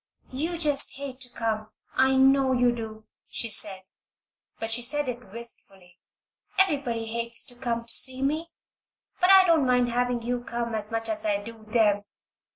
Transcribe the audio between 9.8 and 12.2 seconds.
having you come as much as I do them.